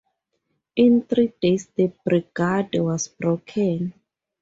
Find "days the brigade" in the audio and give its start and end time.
1.39-2.71